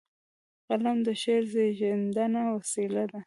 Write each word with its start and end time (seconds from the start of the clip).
قلم 0.69 0.97
د 1.07 1.09
شعر 1.21 1.43
زیږنده 1.53 2.41
وسیله 2.55 3.03
ده. 3.11 3.19